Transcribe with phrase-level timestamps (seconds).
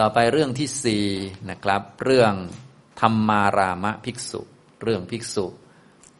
[0.00, 1.04] ต่อไปเรื่องที่สี่
[1.50, 2.34] นะครับ เรื่อง
[3.00, 4.40] ธรรมารามะภิกษุ
[4.82, 5.46] เรื่องภิกษุ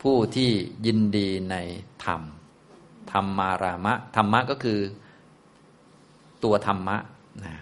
[0.03, 0.50] ผู้ที่
[0.87, 1.57] ยินดีใน
[2.05, 2.23] ธรรม
[3.13, 4.81] ธรรมารามะ ธรรมะก็คือ
[6.45, 6.97] ตัวธรรมะ
[7.45, 7.55] นะ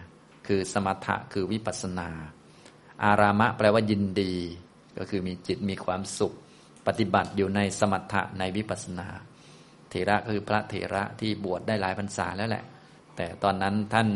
[0.46, 2.08] คือสมถะคือวิปัสนา
[3.04, 4.34] อารามะแปลว่ายินดี
[4.98, 6.34] ก็คือมีจิตมีความสุข
[6.86, 9.08] ปฏิบัติอยู่ในสมถะในวิปัสสนา
[9.90, 12.64] เถระคือพระเถระที่บวชได้หลายพรรษาแล้วแหละ
[13.16, 14.08] แต่ตอนนั้นท่าน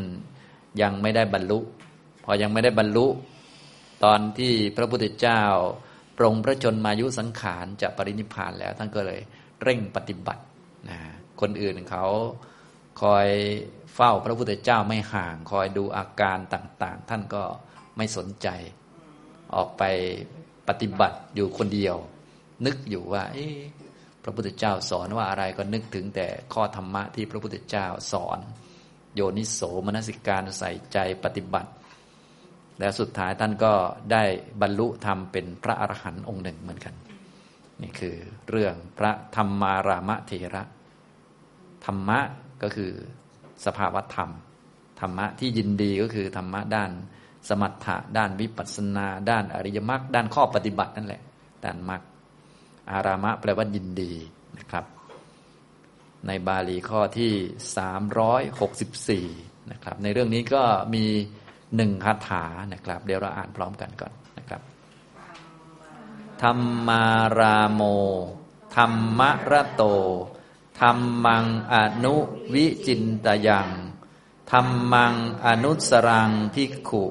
[0.80, 1.60] ยังไม่ได้บรรลุ
[2.24, 3.06] พอยังไม่ได้บรรลุ
[4.04, 5.42] ตอนที่พระพุทธเจ้า
[6.18, 9.20] ปรงพระชนมายุสังขารจะปรินิพานแล้ว ท่านก็เลย
[9.62, 10.42] เร่งปฏิบัติ
[10.88, 10.98] นะ
[11.40, 12.04] คนอื่นเขา
[13.02, 13.28] คอย
[13.94, 17.42] เฝ้าพระพุทธเจ้าไม่ห่าง คอยดูอาการต่าง ๆ ท่านก็
[17.96, 18.48] ไม่สนใจ
[19.54, 19.82] ออกไป
[20.68, 21.96] ปฏิบัติอยู่คนเดียว
[22.66, 23.22] นึกอยู่ว่า
[24.22, 28.38] พระพุทธเจ้าสอนว่าอะไรก็นึกถึงแต่ข้อธรรมะที่พระพุทธเจ้าสอน
[29.14, 31.70] โยนิโสมนสิการใส่ใจปฏิบัติ
[32.80, 33.72] แล้วสุดท้ายท่านก็
[34.12, 34.22] ได้
[34.60, 36.94] บรรลุธรรมเป็นพระอรหันต์องค์หนึ่งเหมือนกัน
[37.82, 38.16] นี่คือ
[38.50, 40.62] เรื่องพระธรรมารามเถระ
[41.84, 42.20] ธรรมะ
[42.62, 42.92] ก็คือ
[43.64, 44.30] สภาวธรรม
[45.00, 46.90] ธรรมะที่ยินดีก็คือธรรมะด้าน
[47.48, 51.22] สมถะด้านวิปัสสนา ด้านอริยมรรคด้านข้อปฏิบัตินั่นแหละ
[51.64, 52.02] ด้านมรรค
[52.90, 54.12] อารามะแปลว่ายินดี
[54.58, 54.84] นะครับ
[56.26, 57.32] ในบาลีข้อที่
[59.28, 60.62] 364 นะครับ ในเรื่องนี้ก็
[60.94, 61.04] มี
[61.76, 64.62] หนึ่งคาถานะครับ เดี๋ยวเราอ่านพร้อมกันก่อนนะครับ
[66.42, 66.58] ธรร
[66.88, 67.06] มา
[67.38, 67.82] ราโม
[68.76, 69.20] ธรรม
[69.50, 69.82] ระโต
[70.80, 72.16] ธรรมังอนุ
[72.54, 73.68] วิจินตยัง
[74.50, 75.14] ธรรมัง
[75.46, 77.04] อนุสรังภิกขุ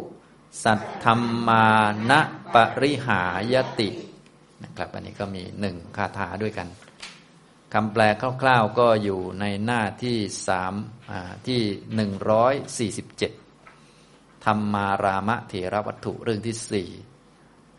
[0.63, 1.65] สัทธรรมา
[2.09, 2.19] นะ
[2.53, 3.21] ปริหา
[3.53, 3.89] ยติ
[4.63, 6.67] นะครับ อันนี้ก็มีหนึ่งคาถาด้วยกัน
[7.73, 8.01] คำแปล
[8.41, 10.17] คร่าวๆก็อยู่ในหน้าที่
[10.47, 10.73] สาม
[11.47, 11.61] ที่
[11.95, 13.31] หนึ่งร้อยสี่สิบเจ็ด
[14.45, 16.89] ธรรมารามะเถระวัตถุเรื่องที่สี่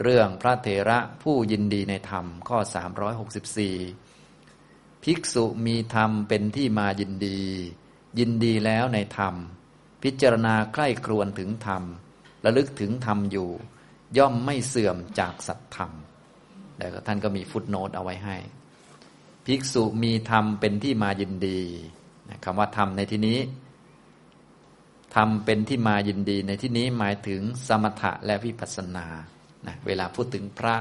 [0.00, 3.76] เรื่องพระเถระผู้ยินดีในธรรมข้อสามร้อยหกสิบสี่
[5.04, 7.40] ภิกษุมีธรรมเป็นที่มายินดี
[8.18, 9.34] ยินดีแล้วในธรรม
[10.02, 11.82] พิจารณาใกล้ครวนถึงธรรม
[12.44, 13.50] ระลึกถึงธรรมอยู่
[14.18, 15.90] ย่อมไม่เสื่อมจากสัตธรรม
[16.76, 18.36] แล้วท่านก็มีฟุตโนตเอาไว้ให้
[19.46, 21.60] ภิกษุมีธรรมเป็นที่มายินดี
[22.44, 23.38] คำว่าธรรมในที่นี้
[25.14, 29.06] ธรรมเป็นที่มายินดีในที่นี้หมายถึงสมถะและวิปัสสนา
[29.66, 30.76] นะเวลาพูดถึงพระ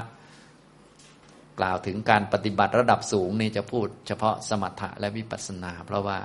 [1.58, 6.18] กล่าวถึงการปฏิบัติระดับสูงนี่จะพูดเฉพาะสมถะและวิปัสสนา เพราะว่า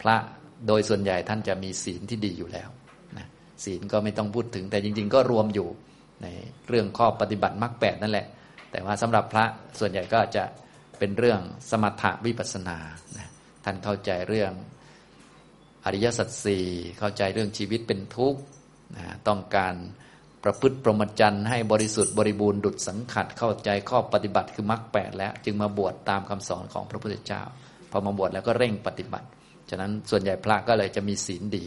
[0.00, 0.16] พระ
[0.66, 2.68] โดยส่วนใหญ่ท่านจะมีศีลที่ดีอยู่แล้ว
[3.18, 3.26] นะ
[3.64, 5.68] ศีลก็ไม่ต้องพูดถึง แต่จริง ๆ ก็รวมอยู่
[6.22, 6.26] ใน
[6.68, 8.26] เรื่องข้อปฏิบัติมรรคแปดนั่นแหละ
[8.70, 9.44] แต่ว่าสำหรับพระ
[9.78, 10.44] ส่วนใหญ่ก็จะ
[10.98, 11.40] เป็นเรื่อง
[11.70, 12.78] สมถะวิปัสสนา
[13.18, 13.28] นะ
[13.64, 14.52] ท่านเข้าใจเรื่อง
[15.84, 16.64] อริยสัจสี่
[16.98, 18.40] เข้าใจเรื่องชีวิตเป็นทุกข์
[18.96, 19.74] นะต้องการ
[20.44, 27.42] ประพฤติปรมจันทร์ให้บริสุทธิ์บริบูรณ์ดุจสังขัดเข้าใจข้อปฏิบัติคือมรรคแปดแล้ว จึงมาบวชตามคำสอนของพระพุทธเจ้า
[27.90, 29.26] พอมาบวชแล้วก็เร่งปฏิบัติ
[29.70, 31.66] ฉะนั้นส่วนใหญ่พระก็เลยจะมีศีลดี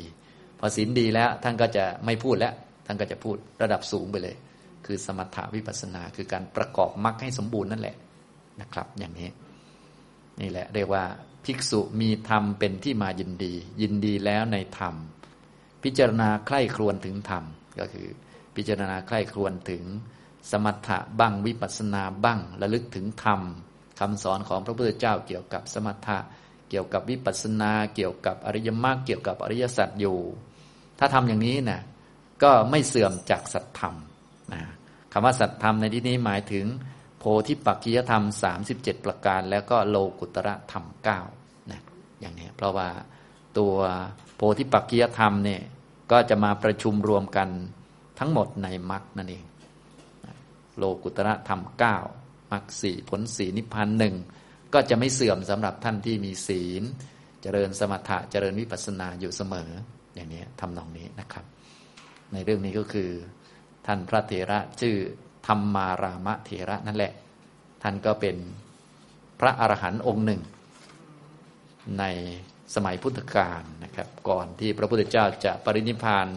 [0.59, 2.53] พอศีลดีแล้วท่านก็จะไม่พูดแล้ว
[2.85, 4.35] ท่านก็จะพูดระดับสูงไปเลย
[4.85, 7.95] คือสมถาวิปัสนา คือการประกอบมรรคให้สมบูรณ์นั่นแหละ
[8.62, 9.30] นะครับ อย่างนี้
[10.41, 11.03] นี่แหละเรียกว่า
[11.45, 14.95] ภิกษุมีธรรมเป็นที่มายินดี ยินดีแล้วในธรรม
[15.83, 17.44] พิจารณาใคร่ครวญถึงธรรม
[17.79, 18.07] ก็คือ
[18.55, 19.83] พิจารณาใคร่ครวญถึง
[20.51, 23.41] สมถะบ้างวิปัสนาบ้างระลึกถึงธรรม
[23.99, 26.17] คำสอนของพระพุทธเจ้าเกี่ยวกับสมถะ
[26.69, 30.17] เกี่ยวกับวิปัสนา เกี่ยวกับอริยมรรคเกี่ยวกับอริยสัจอยู่
[31.00, 31.81] ถ้าทำอย่างนี้นะ
[32.44, 33.95] ก็ไม่เสื่อมจากสัจธรรม
[34.53, 34.63] นะ
[35.11, 36.65] คำว่าสัจธรรมในที่นี้หมายถึง
[37.23, 38.23] พธิปักกิยธรรม
[38.63, 40.85] 37 ประการ แล้วก็โลกุตระธรรม
[41.28, 41.81] 9นะ
[42.19, 42.89] อย่างนี้เพราะว่า
[43.57, 43.75] ตัว
[44.35, 45.62] โพธิปักกิยธรรมเนี่ย
[46.12, 47.50] ก็จะมาประชุมรวมกัน
[48.19, 49.45] ทั้งหมดในมรรคนั่นเอง
[50.78, 51.97] โลกุตระธรรมเก้า
[52.51, 54.16] มรรคสี่ผลสีนิพพานหนึ่ง
[54.73, 56.83] ก็จะไม่เสื่อมสำหรับท่านที่มีศีล
[57.41, 59.69] เจริญสมถะเจริญวิปัสสนาอยู่เสมอ
[60.16, 61.45] อย่างนี้ทำนองนี้นะครับ
[62.33, 63.09] ในเรื่องนี้ก็คือ
[63.86, 64.95] ท่านพระเถระชื่อ
[65.48, 67.13] ธรรมารามะเถระนั่นแหละ
[67.81, 68.36] ท่านก็เป็น
[69.40, 70.42] พระอรหันต์องค์หนึ่ง
[72.00, 72.04] ใน
[72.75, 76.28] สมัยพุทธกาลนะครับ ก่อนที่พระพุทธเจ้าจะปรินิพาน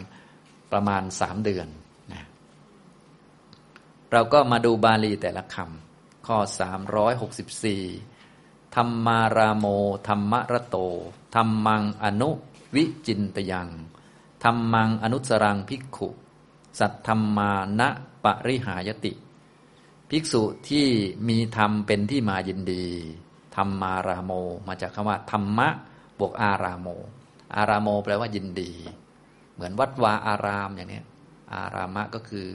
[0.71, 1.67] ประมาณสามเดือน
[2.13, 2.23] นะ
[4.11, 6.37] เราก็มาดูบาลีแต่ละคำข้อ
[7.17, 9.65] 364 ธรรมาราโม
[10.07, 10.77] ธรรมระโต
[11.35, 12.29] ธรรมังอนุ
[12.75, 13.69] วิจินตยัง
[14.43, 16.09] ธรรมังอนุสรังภิกขุ
[16.79, 17.89] สัตธรรมานะ
[18.23, 19.13] ปริหายติ
[20.09, 20.87] ภิกษุที่
[21.29, 22.85] มีธรรมเป็นที่มายินดี
[23.55, 24.31] ธรรมาราโม
[24.67, 25.69] มาจากคำว่าธรรมะ
[26.19, 26.87] บวกอารามโม
[27.55, 28.71] อารามโม แปลว่ายินดี
[29.53, 31.01] เหมือนวัดวาอารามอย่างนี้
[31.55, 32.45] อารามะก็คือ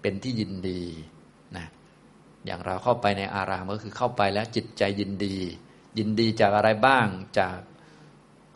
[0.00, 0.82] เป็นที่ยินดี
[1.56, 1.66] นะ
[2.46, 5.36] อย่างเราเข้าไปในอารามก็คือเข้าไปแล้วจิตใจยินดี
[5.98, 7.06] ยินดีจากอะไรบ้าง
[7.38, 7.58] จาก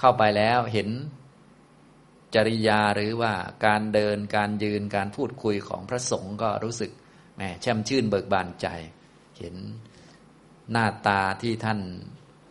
[0.01, 0.89] เข้าไปแล้วเห็น
[2.35, 3.33] จริยาหรือว่า
[3.67, 6.91] การเดินการยืนการพูดคุยของพระสงฆ์ก็รู้สึก
[7.37, 8.67] แหมแช่มชื่นเบิกบานใจ
[9.39, 9.55] เห็น
[10.71, 11.81] หน้าตาที่ท่าน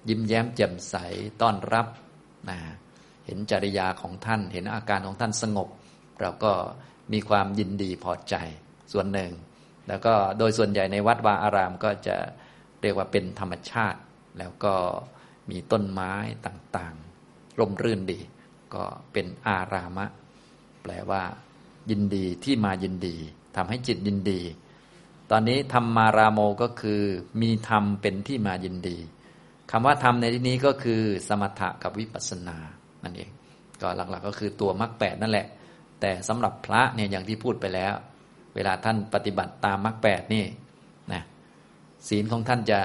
[0.09, 0.95] ยิ้มแย้มแจ่มใส
[1.41, 1.87] ต้อนรับ
[2.49, 2.59] นะ
[3.25, 5.69] เห็นจริยาของท่าน เห็นอาการของท่านสงบ
[6.21, 6.53] เราก็
[7.13, 8.35] มีความยินดีพอใจ
[8.91, 9.31] ส่วนหนึ่ง
[9.87, 12.15] แล้วก็โดยส่วนใหญ่ในวัดวาอารามก็จะ
[12.81, 13.99] เรียกว่าเป็นธรรมชาติ
[14.39, 14.73] แล้วก็
[15.49, 16.13] มีต้นไม้
[16.45, 18.19] ต่างๆ ร่มรื่นดี
[18.73, 18.83] ก็
[19.13, 20.05] เป็นอารามะ
[20.81, 21.23] แปลว่า
[21.89, 23.15] ยินดีที่มายินดี
[23.55, 24.39] ทำให้จิตยินดี
[25.31, 27.01] ตอนนี้ธรรมารามโมก็คือ
[27.41, 28.97] มีธรรมเป็นที่มายินดี
[29.71, 32.57] คำว่าธรรมในที่นี้ก็คือ สมถะกับวิปัสสนา
[33.03, 33.29] นั่นเอง
[33.81, 35.47] ก็หลักๆก็คือตัวมรรคแปดนั่นแหละ
[36.01, 37.93] แต่สำหรับพระเนี่ยอย่างที่พูดไปแล้ว
[38.55, 40.45] เวลาท่านปฏิบัติตามมรรคแปดนี่
[41.13, 41.21] นะ
[42.07, 42.79] ศีลของท่านจะ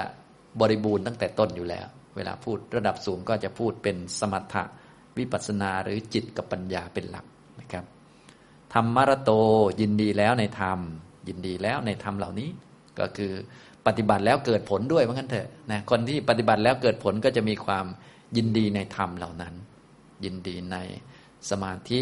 [0.61, 4.63] บริบูรณ์ตั้งแต่ต้นอยู่แล้ว เวลาพูดระดับสูงก็จะพูดเป็นสมถะ
[5.19, 7.25] วิปัสนาหรือจิตกับปัญญาเป็นหลัก
[7.59, 7.85] นะครับ
[8.73, 9.31] ธรรมรโต
[9.81, 10.79] ยินดีแล้วในธรรม
[11.27, 12.49] ยินดีแล้วในธรรมเหล่านี้
[12.99, 13.33] ก็คือ
[13.87, 17.85] ปฏิบัติแล้วเกิดผลด้วยเหมือนกันเถอะนะคนที่ปฏิบัติแล้วเกิดผลก็จะมีความ
[18.37, 19.53] ยินดีในธรรมเหล่านั้น
[20.23, 20.77] ยินดีใน
[21.49, 21.99] สมาธิ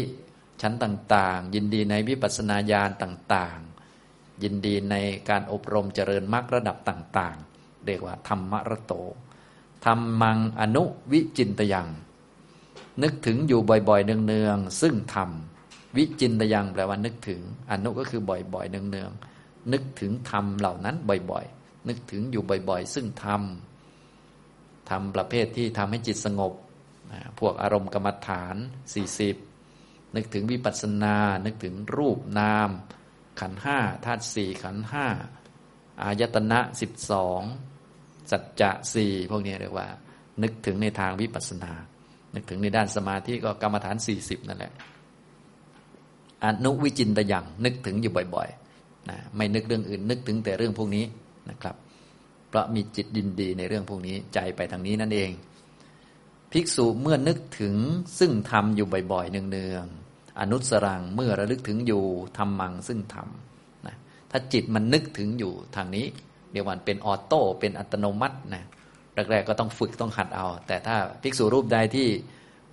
[0.60, 4.96] ชั้นต่างๆ ยินดีในวิปัสสนาญาณต่างๆ ยินดีใน
[5.28, 8.92] การอบรมเจริญมรรคระดับต่าง ๆ เรียกว่าธรรมรโต
[9.84, 10.82] ธรรมังอนุ
[11.12, 11.88] วิจินตยัง
[13.02, 15.30] นึกถึงอยู่บ่อยๆ เนืองๆ ซึ่งธรรม
[15.96, 17.40] วิจินตยังแปลว่านึกถึง
[17.70, 20.96] อนุก็คือบ่อยๆ เนืองๆ นึกถึงธรรมเหล่านั้น
[21.30, 26.52] บ่อยๆ นึกถึงอยู่บ่อยๆ ซึ่งทำทำประเภทที่ทำให้จิตสงบ
[27.38, 28.56] พวกอารมณ์กรรมฐาน
[29.34, 31.16] 40 นึกถึงวิปัสสนา
[31.46, 32.70] นึกถึงรูปนาม
[33.40, 35.06] ขันห้าธาตุสี่ขันห้า
[36.02, 37.42] อายตนะสิบสอง
[38.30, 39.88] สัจจะสี่พวกนี้เรียกว่า
[40.42, 41.72] นึกถึงในทางวิปัสสนา
[42.34, 44.72] นึกถึงในด้านสมาธิก็กรรมฐานสี่สิบนั่นแหละ
[46.44, 51.04] อนุวิจินตยังนึกถึงอยู่บ่อยๆนะไม่นึกเรื่องอื่น นึกถึงแต่เรื่องพวกนี้
[51.50, 51.76] นะครับ
[52.48, 55.30] เพราะมีจิตดินดีในเรื่องพวกนี้ใจไปทางนี้นั่นเอง
[56.52, 57.76] ภิกษุเมื่อนึกถึง
[58.18, 62.04] ซึ่งทำอยู่บ่อยๆเนืองๆอนุสรังเมื่อระลึกถึงอยู่
[62.36, 63.96] ทำมังซึ่งทำนะ
[64.30, 66.06] ถ้าจิตมันนึกถึงอยู่ทางนี้
[66.52, 68.64] เดี๋ยวมันเป็นออโต้เป็นอัตโนมัตินะ
[69.30, 72.08] แรกๆก็ต้องฝึกต้องหัดเอา แต่ถ้าภิกษุรูปใดที่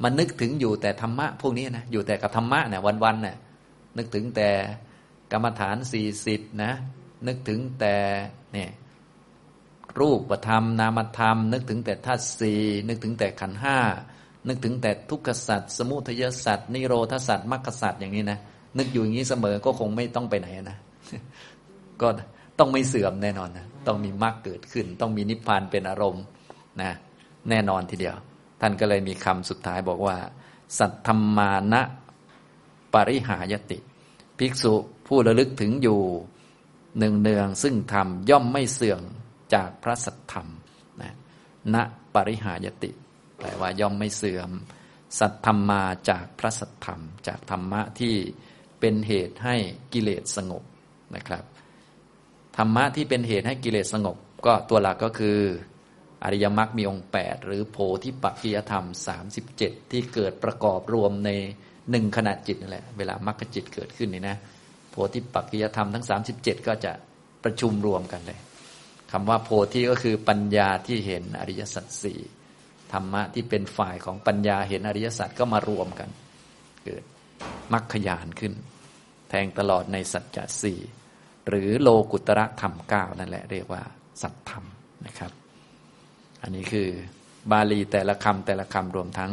[0.04, 3.36] มันนึกถึงอยู่แต่ธรรมะพวกนี้นะอยู่แต่กับธรรมะเนี่ยวันๆเนี่ย
[3.98, 4.50] นึกถึงแต่
[5.32, 6.72] กรรมฐานสี่สิบนะ
[7.28, 7.96] นึกถึงแต่
[8.54, 8.70] เนี่ย
[10.00, 13.78] รูปธรรม นามธรรม นึกถึงแต่ธาตุสี่นึกถึงแต่ขันห้า
[14.48, 18.40] นึกถึงแต่ทุกขสัตว์สมุทัยสัตว์นิโรธสัตว์มรรคสัตว์อย่างนี้นะ
[18.78, 20.78] นึกอยู่อย่างนี้เสมอก็คงไม่ต้องไปไหนนะ
[22.02, 22.08] ก็
[22.60, 26.24] ต้องไม่เสื่อมแน่นอนนะต้องมีมรรคเกิดขึ้น ต้องมีนิพพานเป็นอารมณ์
[26.82, 26.92] นะ
[27.50, 28.16] แน่นอนทีเดียว
[28.62, 30.18] ท่านก็เลยมีคำสุดท้ายบอกว่า
[30.80, 31.82] สัตธรรมานะ
[32.94, 33.78] ปริหายติ
[34.38, 34.74] ภิกษุ
[35.08, 36.02] ผู้ระลึกถึงอยู่
[36.98, 39.02] เนืองเนืองซึ่งธรรมย่อมไม่เสื่อม
[39.54, 40.48] จากพระสัทธรรม
[41.02, 41.14] นะ
[41.74, 41.76] ณ
[42.14, 42.92] ปริหายติ
[43.38, 44.50] แปลว่าย่อมไม่เสื่อม
[45.20, 48.16] สัทธรรมมาจากพระสัทธรรม จากธรรมะที่
[48.80, 49.56] เป็นเหตุให้
[49.94, 50.64] กิเลสสงบ
[51.16, 51.44] นะครับ
[52.58, 55.40] ธรรมะที่เป็นเหตุให้กิเลสสงบ ก็ตัวหลักก็คือ
[56.26, 58.86] อริยมรรคมีองค์ 8 หรือโพธิปักขิยธรรม
[59.38, 61.30] 37 ที่เกิดประกอบรวมใน
[61.92, 64.38] หนึ่งขณะจิตนั่นแหละเวลามรรคจิตเกิดขึ้นนี่นะ
[64.92, 66.06] โพธิปักขิยธรรมทั้ง
[66.38, 66.92] 37 ก็จะ
[67.44, 68.40] ประชุมรวมกันเลย
[69.12, 72.20] คำว่าโพธิก็คือปัญญาที่เห็นอริยสัจสี่
[72.94, 76.10] ธรรมะที่เป็นฝ่ายของปัญญาเห็นอริยสัจก็มารวมกัน
[76.86, 77.04] เกิด
[77.74, 78.54] มรรคยานขึ้น
[79.30, 80.80] แทงตลอดในสัจจะสี่
[81.48, 83.82] หรือโลกุตระธรรมเก้านั่นแหละเรียกว่า
[84.22, 84.64] สัจธรรม
[85.06, 85.32] นะครับ
[86.46, 86.88] อันนี้คือ
[87.52, 89.32] บาลีแต่ละคำแต่ละคำรวมทั้ง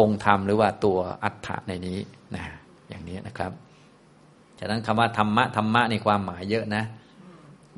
[0.00, 1.98] องค์ธรรมหรือว่าตัวอัฏฐะในนี้
[2.34, 2.44] นะ
[2.88, 3.52] อย่างนี้นะครับ
[4.58, 6.84] ฉะนั้นคำว่าธรรมะธรรมะในความหมายเยอะนะ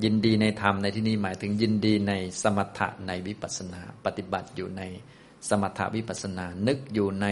[0.05, 4.83] ยินดีในธรรมในที่นี้หมายถึงยินดีในสมถะในวิปัสนา ปฏิบัติอยู่ใน
[5.49, 7.27] สมถะวิปัสนา นึกอยู่ใน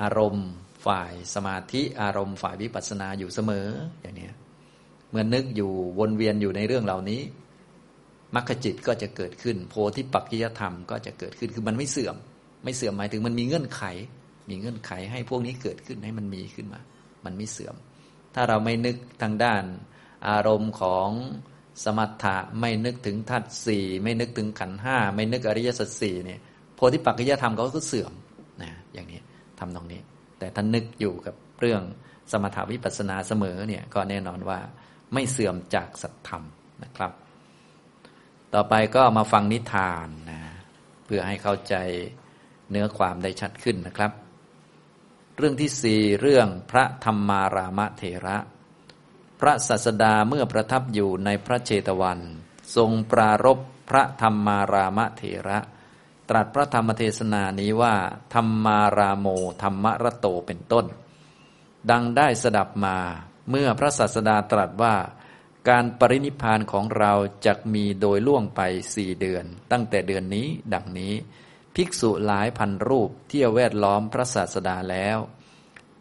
[0.00, 0.48] อารมณ์
[0.86, 3.66] ฝ่ายสมาธิอารมณ์ฝ่ายวิปัสนาอยู่เสมอ
[4.00, 4.28] อย่างนี้
[5.10, 7.20] เมื่อนึกอยู่วนเวียนอยู่ในเรื่องเหล่านี้
[8.34, 12.16] มรรคจิตก็จะเกิดขึ้น โพธิปักขิยธรรมก็จะเกิดขึ้นคือมันไม่เสื่อม
[12.64, 13.82] ไม่เสื่อมหมายถึงมันมีเงื่อนไข
[14.50, 16.80] มีเงื่อนไขให้พวกนี้เกิดขึ้นให้มันมีขึ้นมา
[17.24, 17.74] มันไม่เสื่อม
[18.34, 19.62] ถ้าเราไม่นึกทางด้าน
[20.28, 21.08] อารมณ์ของ
[21.84, 26.40] สมถะไม่นึกถึงทัศสี่ไม่นึกถึงขันห้าไม่นึกอริยสัจสี่เนี่ย
[26.74, 28.12] โพธิปักจจยธรรมเขาก็เสื่อม
[28.62, 29.20] นะอย่างนี้
[29.58, 30.00] ทำตรงนี้
[30.38, 31.82] แต่ท่านนึกอยู่กับเรื่อง
[32.32, 34.58] สมถาวิปัสสนาเสมอเนี่ยก็แน่นอนว่า
[35.14, 36.42] ไม่เสื่อมจากสัตธรรม
[36.84, 37.12] นะครับ
[38.58, 40.40] ต่อไปก็มาฟังนิทานนะ
[41.04, 41.74] เพื่อให้เข้าใจ
[42.70, 44.12] เนื้อความได้ชัดขึ้นนะครับ
[45.36, 48.36] เรื่องที่สี่เรื่องพระธรรมารามเถระ
[49.40, 52.20] พระสัสดาเมื่อประทับอยู่ในพระเจตวัน
[52.76, 53.58] ทรงปรารบ
[53.90, 55.58] พระธรรมารามเถระ
[56.28, 57.94] ตรัสพระธรรมเทศนานี้ว่า
[58.34, 59.26] ธรรมารามโม
[59.62, 60.86] ธรรมรโตเป็นต้น
[61.90, 62.98] ดังได้สดับมา
[63.50, 64.94] เมื่อพระสัสดาตรัสว่า
[65.68, 67.12] การปรินิพานของเรา
[67.46, 68.60] จะมีโดยล่วงไป
[68.94, 71.14] สี่เดือน ตั้งแต่เดือนนี้ดังนี้
[71.74, 75.18] ภิกษุหลายพันรูปเที่ยวแวดล้อมพระศาสดาแล้ว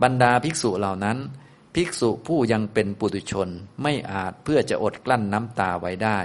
[0.04, 1.18] บรรดาภิกษุเหล่านั้น
[1.76, 3.50] ภิกษุผู้ยังเป็นปุถุชน
[3.82, 6.20] ไม่อาจเพื่อจะอดกลั้นน้ำตาไว้ได้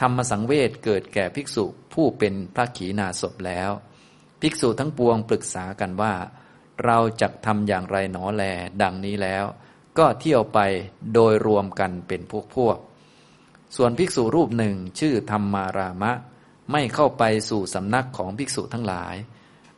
[0.00, 3.70] ธรรมสังเวชเกิดแก่ภิกษุผู้เป็นพระขีณาสพแล้ว
[4.40, 6.14] ภิกษุทั้งปวงปรึกษากันว่า
[6.84, 8.42] เราจะทำอย่างไรหนอแล
[8.82, 9.44] ดังนี้แล้ว
[9.98, 10.58] ก็เที่ยวไป
[11.14, 12.78] โดยรวมกันเป็นพวกพวก
[13.76, 16.12] ส่วนภิกษุรูปหนึ่งชื่อธรรมารามะ
[16.72, 19.14] ไม่เข้าไปสู่สำนักของภิกษุทั้งหลาย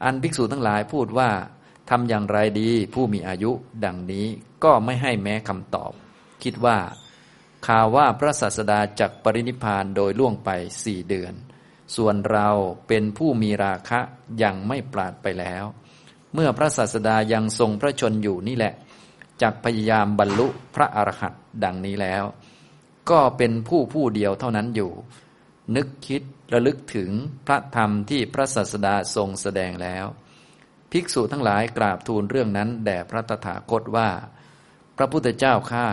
[0.04, 1.30] อันภิกษุทั้งหลายพูดว่า
[1.90, 3.50] ทำอย่างไรดีผู้มีอายุ
[3.84, 4.26] ดังนี้
[4.64, 5.92] ก็ไม่ให้แม้คำตอบ
[6.42, 6.78] คิดว่า
[7.66, 10.50] ข่าวว่าพระศาสดาจักปรินิพานโดยล่วงไป
[10.84, 11.34] สี่เดือน
[11.96, 12.48] ส่วนเรา
[12.88, 14.00] เป็นผู้มีราคะ
[14.42, 15.64] ยังไม่ปราดไปแล้ว
[16.34, 18.74] เมื่อพระศาสดายังทรงพระชนอยู่นี่แหละ
[19.42, 22.24] จักพยายามบรรลุพระอรหันต์ดังนี้แล้ว
[23.10, 24.92] ก็เป็นผู้ผู้เดียวเท่านั้นอยู่
[25.76, 27.10] นึกคิดระลึกถึง
[27.46, 30.06] พระธรรมที่พระศาสดาทรงแสดงแล้ว
[30.90, 34.10] ภิกษุทั้งหลายกราบทูลเรื่องนั้นแด่พระตถาคตว่า
[34.96, 35.86] พระพุทธเจ้าข้า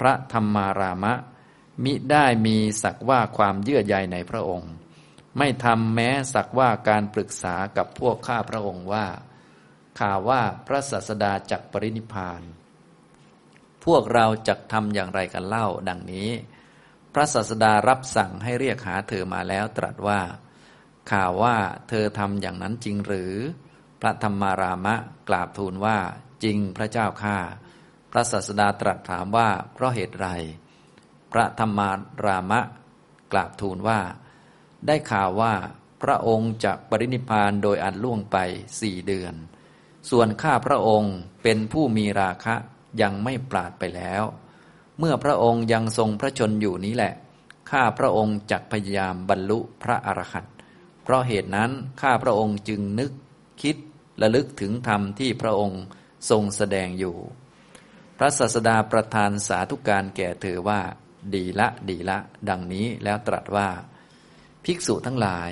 [0.00, 1.14] พระธรรมารามะ
[1.84, 4.72] มิได้มีสักว่าความเยื่อใยในพระองค์
[5.38, 9.06] ไม่ทำแม้สักว่าการปรึกษากับพวกข้าพระองค์ว่า
[10.00, 12.42] ข่าวว่าพระศาสดาจักปรินิพาน
[13.84, 16.30] พวกเราจะทำอย่างไรกันเล่าดังนี้
[17.12, 20.20] พระศาสดารับสั่งให้เรียกหาเธอมาแล้วตรัสว่า
[21.12, 21.56] ข่าวว่า
[21.88, 23.32] เธอทำอย่างนั้นจริงหรือ
[24.00, 24.94] พระธรรมารามะ
[25.28, 25.98] กราบทูลว่า
[26.44, 27.36] จริงพระเจ้าข้า
[28.12, 30.28] พระศาสดาตรัสถามว่าเพราะเหตุไร
[31.32, 31.90] พระธรรมา
[32.24, 32.60] รามะ
[33.32, 34.00] กราบทูลว่า
[34.86, 35.54] ได้ข่าวว่า
[36.02, 38.36] พระองค์จะปรินิพานโดยอันล่วงไป
[38.80, 39.34] สี่เดือน
[40.10, 42.54] ส่วนข้าพระองค์เป็นผู้มีราคะ
[43.02, 44.22] ยังไม่ปราดไปแล้ว
[44.98, 47.12] เมื่อพระองค์ยังทรงพระชนอยู่นี้แหละ
[47.70, 50.52] ข้าพระองค์จักพยายามบรรลุพระอรหันต์
[51.02, 51.70] เพราะเหตุนั้น
[52.00, 53.12] ข้าพระองค์จึงนึก
[53.62, 53.76] คิด
[54.22, 55.82] ระลึกถึงธรรมที่พระองค์
[56.30, 57.16] ทรงแสดงอยู่
[58.18, 60.80] พระศาสดาประทานสาธุการแก่เธอว่า
[61.34, 63.68] ดีละดีละ ดังนี้แล้วตรัสว่า
[64.64, 65.50] ภิกษุทั้งหลาย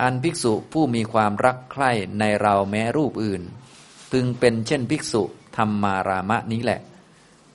[0.00, 3.42] อันภิกษุผู้มีความรักใคร่ในเราแม้รูปอื่น
[4.10, 5.22] พึงเป็นเช่นภิกษุ
[5.56, 6.80] ธรรมารามะนี้แหละ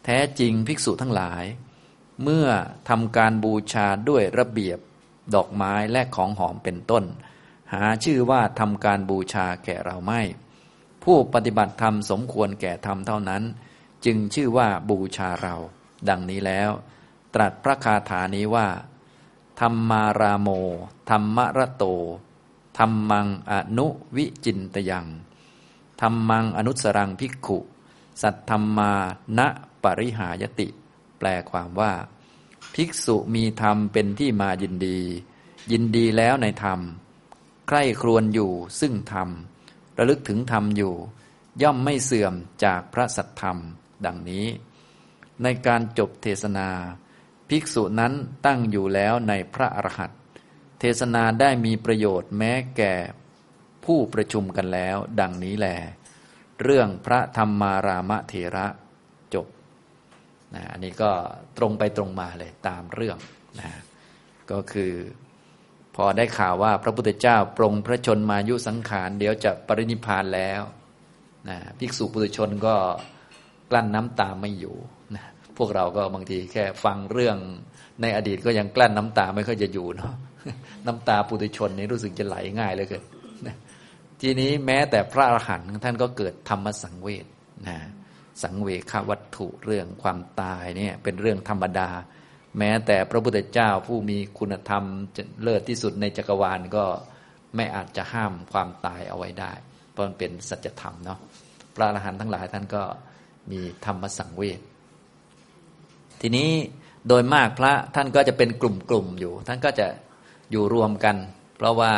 [0.04, 1.44] แท้จริงภิกษุทั้งหลาย
[2.24, 2.48] เมื่อ
[2.90, 4.80] ทำการบูชาด้วยระเบียบ
[5.34, 7.04] ดอกไม้และของหอมเป็นต้น
[7.74, 10.22] หาชื่อว่าทำการบูชาแก่เราไม่
[11.04, 13.44] ผู้ปฏิบัติธรรมสมควรแก่ธรรมเท่านั้น
[14.06, 15.56] จึงชื่อว่าบูชาเรา
[16.10, 16.72] ดังนี้แล้ว
[17.34, 18.68] ตรัสพระคาถานี้ว่า
[19.60, 20.50] ธรรมาราโม
[21.10, 21.86] ธรรมระโต
[22.78, 25.08] ธรรมังอนุวิจินตยัง
[26.02, 27.58] ธรรมังอนุสรังภิกขุ
[28.22, 28.94] สัทธรรมา
[29.38, 29.40] ณ
[29.84, 30.68] ปริหายติ
[31.20, 31.94] แปลความว่า
[32.74, 35.00] ภิกษุมีธรรมเป็นที่มายินดี
[35.72, 36.80] ยินดีแล้วในธรรม
[37.68, 39.30] ใคร่ครวญอยู่ซึ่งธรรม
[39.98, 40.96] ระลึกถึงธรรมอยู่
[41.62, 42.34] ย่อมไม่เสื่อม
[42.64, 43.58] จากพระสัทธรรม
[44.06, 44.46] ดังนี้
[45.44, 46.70] ในการจบเทศนา
[47.50, 48.14] ภิกษุนั้น
[48.46, 50.14] ตั้งอยู่แล้วในพระอรหันต
[50.80, 52.94] เทศนาได้มีประโยชน์แม้แก่
[53.86, 55.68] ผู้ประชุมกันแล้ว ดังนี้แหล
[56.64, 58.68] เรื่องพระธรรมารามเถระ
[59.34, 59.48] จบ
[60.56, 61.12] นะอันนี้ก็
[61.58, 63.18] ตรงไปตรงมาเลยตามเรื่อง
[63.60, 63.70] นะ
[64.52, 64.94] ก็คือ
[65.96, 70.62] พอได้ข่าวว่าพระพุทธเจ้าปรงพระชนมายุสังขาร เดี๋ยวจะปรินิพานแล้ว
[71.50, 72.76] นะภิกษุปุถุชนก็
[73.72, 74.76] กลั้นน้ำตาไม่อยู่
[75.16, 75.24] นะ
[75.58, 77.38] พวกเราก็บางทีแค่ฟังเรื่อง
[78.02, 80.14] ในอดีตก็ยังกลั้นน้ำตาไม่ค่อยจะอยู่เนาะ
[80.88, 83.04] น้ำตาปุถุชนนี่รู้สึกจะไหลง่ายเลยเกิน
[84.22, 87.26] ทีนี้แม้แต่พระอรหันต์ท่านก็เกิดธรรมสังเวช
[87.68, 87.80] นะ
[88.44, 91.90] สังเวควัตถุเรื่องความตายเนี่ยเป็นเรื่องธรรมดา
[92.58, 94.84] แม้แต่พระพุทธเจ้าผู้มีคุณธรรม
[95.42, 96.86] เลิศที่สุดในจักรวาลก็
[97.56, 99.52] ไม่อาจจะห้ามความตายเอาไว้ได้
[99.92, 101.20] เพราะมันเป็นสัจธรรมเนาะ
[101.76, 102.84] พระอรหันต์ทั้งหลายท่านก็
[103.52, 104.60] มีธรรมสังเวช
[106.22, 106.50] ทีนี้
[107.08, 109.88] โดยมากพระท่านก็จะเป็นกลุ่มๆอยู่ ท่านก็จะ
[110.52, 111.16] อยู่รวมกัน
[111.58, 111.94] เพราะว่า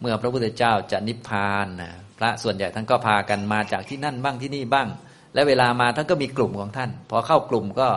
[0.00, 4.88] เมื่อพระพุทธเจ้าจะนิพพานนะพระส่วนใหญ่ท่านก็พากันมาจากที่นั่นบ้างที่นี่บ้าง
[5.34, 7.88] และเวลามาท่านก็มีกลุ่มของท่าน พอเข้ากลุ่มก็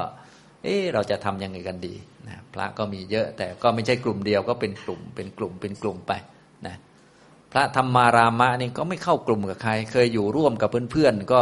[0.63, 1.95] เออเราจะทํำยังไงกันดี
[2.27, 6.11] นะพระก็มีเยอะแต่ก็ไม่ใช่กลุ่มเดียวก็เป็นกลุ่ม เป็นกลุ่มเป็นกลุ่มไป
[6.67, 6.75] นะ
[7.51, 11.41] พระธรรมารามะนี่ก็ไม่เข้ากลุ่มกับใคร เคยอยู่ร่วมกับเพื่อนๆก็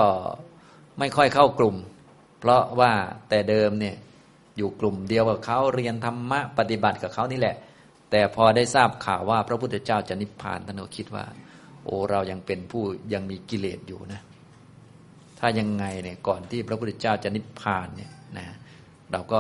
[0.99, 1.75] ไม่ค่อยเข้ากลุ่ม
[2.39, 2.91] เพราะว่า
[3.29, 3.95] แต่เดิมเนี่ย
[4.57, 7.55] อยู่กลุ่มเดียวกับเขาเรียนธรรมะปฏิบัติกับเขานี่แหละ
[8.11, 11.25] แต่พอได้ทราบข่าวว่าพระพุทธเจ้าจะนิพพานท่านก็คิดว่า
[11.83, 14.21] โอ้เรายังเป็นผู้ยังมีกิเลสอยู่นะ
[15.39, 18.45] ถ้ายังไงเนี่ยก่อนที่พระพุทธเจ้าจะนิพพานเนี่ยนะ
[19.11, 19.39] เราก็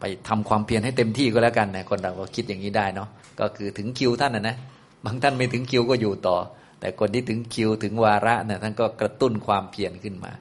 [0.00, 3.08] ไปทำความเพียรให้เต็มที่ก็แล้วกันนะคนเราก็คิดอย่างนี้ได้เนาะ
[3.40, 4.56] ก็คือถึงคิวท่านนะนะ
[5.04, 6.36] บางท่านไม่ถึงคิวก็อยู่ต่อ
[6.80, 10.32] แต่คนที่ถึงคิวถึงวาระเนี่ยท่านก็กระตุ้นความเพียรขึ้นมา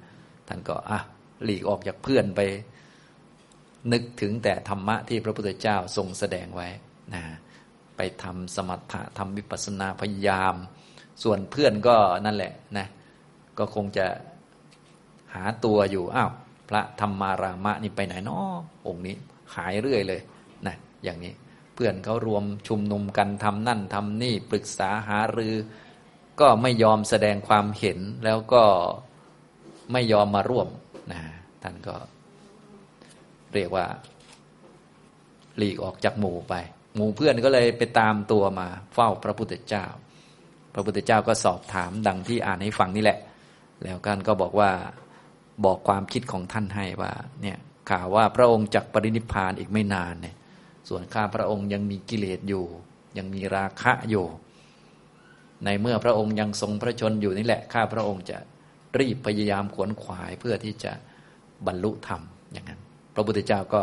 [0.47, 0.99] ท่านก็อะ
[1.43, 2.41] หลีกออกจากเพื่อนไป
[3.91, 6.67] นึกถึงแต่ธรรมะที่พระพุทธเจ้าทรงแสดงไว้
[7.13, 7.23] นะ
[7.97, 10.55] ไปทำสมถะทำวิปัสสนาพยายาม
[11.23, 12.87] ส่วนเพื่อนก็นั่นแหละนะ
[13.57, 14.07] ก็คงจะ
[15.33, 16.31] หาตัวอยู่อ้าว
[16.69, 19.15] พระธรรมารามะนี่ไปไหนนาะองค์นี้
[19.55, 20.21] หายเรื่อยเลย
[20.67, 21.33] นะอย่างนี้
[21.73, 25.55] เพื่อนเขารวมชุมนุมกันทำนั่นทำนี่ปรึกษาหารือ
[26.39, 28.63] ก็ไม่ยอมแสดงความเห็นแล้วก็
[29.91, 30.67] ไม่ยอมมาร่วม
[31.11, 31.21] นะ
[31.63, 31.95] ท่านก็
[33.53, 33.85] เรียกว่า
[35.57, 36.53] หลีกออกจากหมู่ไป
[36.97, 39.85] หมู่เพื่อนก็เลยไปตามตัวมาเฝ้าพระพุทธเจ้า
[40.73, 43.19] พระพุทธเจ้าก็สอบถามดังที่อ่านให้ฟังนี่แหละ
[43.83, 44.71] แล้วกันก็บอกว่า
[45.65, 47.11] บอกความคิดของท่านให้ว่า
[47.41, 47.57] เนี่ย
[47.89, 50.35] ข่าวว่าพระองค์จักปรินิพานอีกไม่นานเนี่ย
[50.89, 52.65] ส่วนข้าพระองค์ยังมีกิเลสอยู่
[53.17, 54.25] ยังมีราคะอยู่
[55.65, 58.37] ในเมื่อพระองค์ยังทรงพระชนอยู่นี่แหละข้าพระองค์จะ
[58.99, 60.91] รีบพยายามขวนขวายเพื่อที่จะ
[61.67, 62.21] บรรลุธรรม
[62.53, 62.81] อย่างนั้น
[63.15, 63.81] พระพุทธเจ้าก็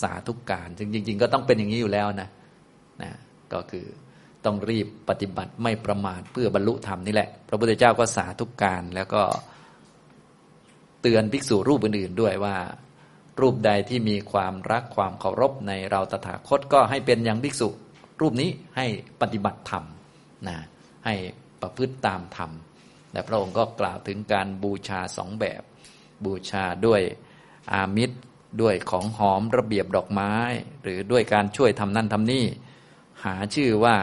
[0.00, 2.28] สาธุกการซึ่งจริง ๆ ก็ต้องเป็นอย่างนี้อยู่แล้วนะ
[3.02, 3.12] นะ
[3.52, 3.86] ก็คือ
[4.44, 9.22] ต้องรีบปฏิบัติไม่ประมาทเพื่อบรรลุธรรมนี่แหละ พระพุทธเจ้าก็สาธุกการแล้วก็
[11.02, 12.56] เตือนภิกษุรูปอื่นๆด้วยว่า
[13.40, 17.68] รูปใดที่มีความรักความเคารพในเราตถาคตก็ให้เป็นอย่างภิกษุ
[18.20, 18.86] รูปนี้ให้
[19.20, 19.84] ปฏิบัติธรรม
[20.48, 20.56] นะ
[21.06, 21.14] ให้
[21.60, 22.50] ประพฤติตามธรรม
[23.12, 25.62] และพระองค์ก็กล่าวถึงการบูชาสองแบบ
[26.24, 27.00] บูชาด้วย
[27.72, 28.16] อามิตร
[28.62, 30.32] ด้วยของหอมระเบียบดอกไม้
[30.82, 32.44] หรือด้วยการช่วยทำนั่นทำนี่
[33.26, 33.94] หาชื่อว่า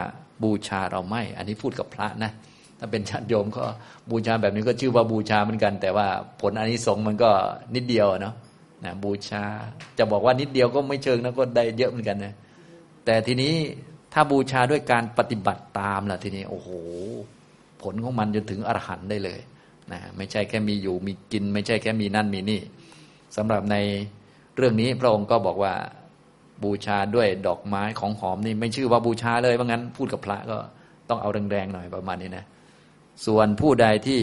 [0.42, 2.30] บูชาเราไม่ อันนี้พูดกับพระนะ
[2.78, 3.64] ถ้าเป็นชาติโยมก็
[4.10, 6.06] บูชาแบบนี้ก็ชื่อว่าบูชาเหมือนกัน แต่ว่า
[6.40, 7.30] ผลอันนี้สงมันก็
[7.74, 8.34] นิดเดียวเนาะ
[8.84, 9.44] นะบูชา
[9.98, 12.34] จะบอกว่านิดเดียวก็ไม่เชิงนะก็ได้เยอะเหมือนกันนะ
[13.04, 13.54] แต่ทีนี้
[14.12, 16.68] ถ้าบูชาด้วยการปฏิบัติตามล่ะทีนี้โอ้โห
[17.82, 19.40] ผลของมันจนถึงอรหันต์ได้เลย
[19.92, 22.60] นะไม่ใช่แค่มีอยู่มีกิน ไม่ใช่แค่มีนั่นมีนี่
[23.36, 23.76] สำหรับใน
[24.56, 25.74] เรื่องนี้พระองค์ก็บอกว่า
[26.62, 30.56] บูชาด้วยดอกไม้ของหอมนี่ไม่ชื่อว่าบูชาเลยเพราะงั้น พูดกับพระก็
[31.08, 32.44] ต้องเอาแรงๆหน่อยประมาณนี้นะ
[33.26, 34.20] ส่วนผู้ใดที่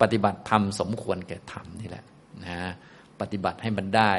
[0.00, 2.04] ปฏิบัติธรรมสมควรแก่ธรรมนี่แหละ
[2.44, 2.58] นะ
[3.20, 4.12] ปฏิบัติให้มันได้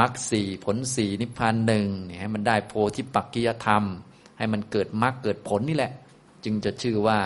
[0.00, 3.82] มรรคสี่ผลสี่นิพพานหนึ่งเนี่ยให้มันได้โพธิปักกิยธรรม
[4.38, 5.92] ให้มันเกิดมรรคเกิดผลนี่แหละ
[6.44, 7.18] จึงจะชื่อว่า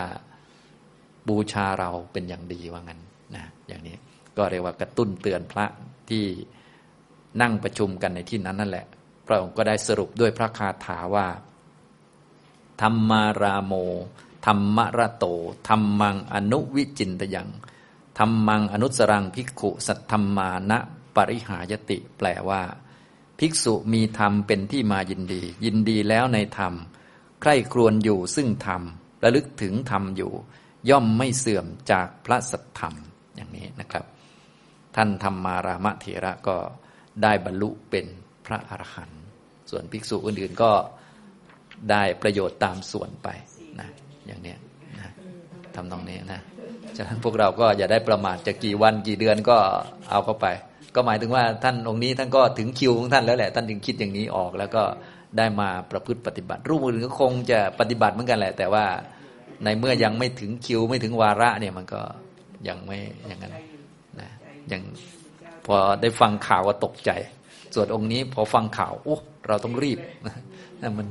[1.27, 2.99] บูชาเราเป็นอย่างดีว่างั้น
[3.35, 3.95] นะอย่างนี้
[4.37, 5.65] ก็เรียกว่ากระตุ้นเตือนพระ
[6.09, 6.23] ที่
[7.41, 8.85] นั่งประชุมกันในที่นั้นนั่นแหละ
[9.31, 11.27] ระองค์ก็ได้สรุปด้วยพระคาถาว่า
[12.81, 13.73] ธรรมาราโม
[14.45, 15.25] ธรรมระโต
[15.69, 17.49] ธรรมังอนุวิจินตยัง
[18.17, 20.79] ธรรมังอนุสรังภิกขุ สัทธรรมานะ
[21.15, 22.63] ปริหายติ แปลว่า
[23.39, 26.73] ภิกษุมีธรรมเป็นที่มายินดี ยินดีแล้วในธรรม
[27.41, 28.81] ใคร่ครวญอยู่ซึ่งธรรม
[29.23, 30.31] ระลึกถึงธรรมอยู่
[30.89, 32.93] ย่อมไม่เสื่อมจากพระสัทธรรม
[33.35, 34.05] อย่างนี้นะครับ
[34.95, 36.57] ท่านธรรมารามเถระก็
[37.21, 38.05] ได้บรรลุเป็น
[38.45, 39.20] พระอรหันต์
[39.71, 40.71] ส่วนภิกษุอื่นๆก็
[41.91, 43.27] ได้ประโยชน์ตามส่วนไป
[43.79, 43.89] นะ
[44.27, 44.53] อย่างเนี้
[44.97, 45.09] นะ
[45.75, 46.41] ทำตรงนี้นะ
[46.97, 49.57] ฉะนั้นพวกเราก็อย่าได้ประมาทจะกี่วันกี่เดือนก็
[50.11, 50.47] เอาเข้าไป
[50.95, 54.83] ก็หมายถึงว่าท่านองค์นี้ท่านก็ถึงคิวของท่านแล้วแหละ ท่านถึงคิดอย่างนี้ออก แล้วก็
[55.37, 58.85] ได้มาประพฤติปฏิบัติ รูปอื่นก็คงจะปฏิบัติเหมือนกันแหละ แต่ว่า
[59.63, 62.01] ในเมื่อยังไม่ถึงคิวไม่ถึงวาระเนี่ยมันก็
[62.67, 63.53] ยังไม่อย่างนั้น
[64.19, 64.29] นะ
[64.71, 64.81] ยัง
[65.65, 67.11] พอได้ฟังข่าวก็ตกใจ
[67.75, 71.07] ส่วนองค์นี้พอฟังข่าวโอ้เราต้องรีบนะมัน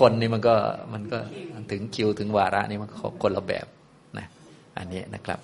[0.00, 0.54] คนนี่มันก็
[0.92, 1.18] มันก็
[1.70, 2.90] ถึงคิวถึงวาระนี่มัน
[3.22, 3.66] คนละแบบ
[4.18, 4.26] นะ
[4.78, 5.38] อันนี้นะครับ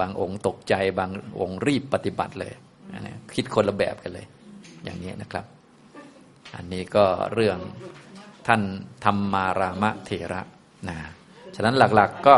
[0.00, 2.52] บางองค์ตกใจบางองค์รีบปฏิบัติเลย
[2.92, 4.26] นะคิดคนละแบบกันเลย
[4.84, 5.44] อย่างนี้นะครับ
[6.56, 7.04] อันนี้ก็
[7.34, 7.58] เรื่อง
[8.46, 8.62] ท่าน
[9.04, 10.40] ธรรมารามะเถระ
[10.88, 10.96] นะ
[11.54, 12.36] ฉะนั้นหลักๆก็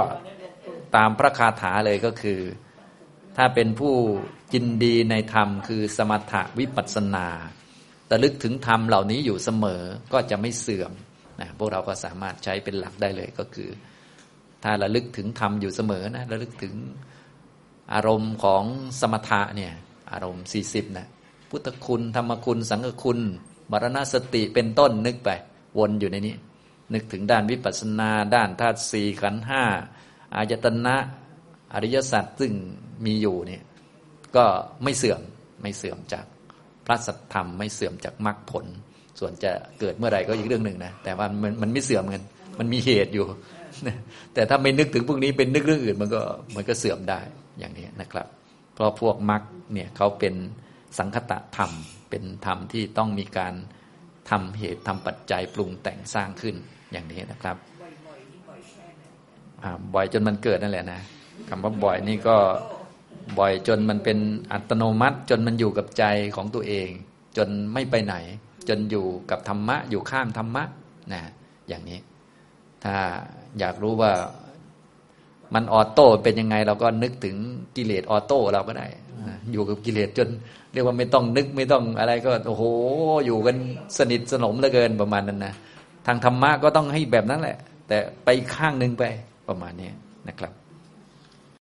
[0.96, 2.40] ตามพระคาถาเลยก็คือ
[3.36, 3.94] ถ้าเป็นผู้
[4.54, 7.26] ยินดีในธรรมคือสมถะวิปัสนา
[8.10, 10.92] ระลึกถึงธรรมเหล่านี้อยู่เสมอก็จะไม่เสื่อม
[11.40, 13.68] นะพวกเราก็สามารถใช้เป็นหลักได้เลยก็คือ
[14.62, 16.74] ถ้าระลึกถึงธรรมอยู่เสมอนะระลึกถึง
[17.94, 18.64] อารมณ์ของ
[19.00, 19.72] สมถะเนี่ย
[20.12, 21.06] อารมณ์สี่สิบนะ
[21.50, 23.18] พุทธคุณธรรมคุณ สังฆคุณ
[23.70, 25.30] มรณสติเป็นต้นนึกไป
[25.78, 26.36] วนอยู่ในนี้
[26.94, 29.64] นึกถึงด้านวิปัสสนา ด้านธาตุสี่ขันธ์ห้า
[30.34, 30.96] อายตนะ
[31.74, 32.52] อริยสัจซึ่ง
[33.04, 33.62] มีอยู่เนี่ย
[34.36, 34.44] ก็
[34.84, 35.20] ไม่เสื่อม
[35.62, 36.26] ไม่เสื่อมจาก
[36.86, 38.66] พระสัทธรรมไม่เสื่อมจากมรรคผล
[39.18, 42.22] ส่วนจะเกิดเมื่อไหร่ก็อีกเรื่องหนึ่งนะแต่ว่ามันมันไม่เสื่อมกัน
[42.58, 43.26] มันมีเหตุอยู่
[44.34, 46.22] แต่ถ้าไม่นึกถึงพวกนี้เป็นนึกเรื่องอื่นมันก็
[46.56, 47.20] มันก็เสื่อมได้
[47.58, 48.26] อย่างนี้นะครับ
[48.74, 49.42] เพราะพวกมรรค
[49.72, 50.34] เนี่ยเขาเป็น
[50.98, 51.70] สังคตะธรรม
[52.10, 53.54] เป็นธรรมที่ต้องมีการ
[54.30, 56.54] ทำเหตุทำปัจจัยปรุงแต่งสร้างขึ้น
[56.92, 57.56] อย่างนี้นะครับ
[59.94, 61.00] บ่อยจนมันเกิดนั่นแหละนะ
[61.48, 62.36] คำว่าบ่อยนี่ก็
[63.38, 64.18] บ่อยจนมันเป็น
[64.52, 66.04] อัตโนมัติ จนมันอยู่กับใจ
[66.36, 66.88] ของตัวเอง
[67.36, 68.14] จนไม่ไปไหน
[68.68, 70.64] จนอยู่กับธรรมะ อยู่ข้างธรรมะ
[71.12, 71.22] นะ
[71.68, 71.98] อย่างนี้
[72.84, 72.96] ถ้า
[73.58, 74.12] อยากรู้ว่า
[75.54, 77.36] มันออโต้เป็นยังไง เราก็นึกถึง
[77.76, 78.86] กิเลสออโต้เราก็ได้
[79.52, 80.28] อยู่กับกิเลสจน
[80.72, 82.64] เรียกว่าไม่ต้องนึกไม่ต้องอะไรก็โอ้โห
[83.26, 83.56] อยู่กัน
[83.98, 85.54] สนิทสนมเหลือเกินประมาณนั้นนะ
[86.06, 87.56] ทางธรรมะก็ต้องให้แบบนั้นแหละ
[87.88, 89.04] แต่ไปข้างหนึ่งไป
[89.48, 89.90] ประมาณนี้
[90.28, 90.52] นะครับ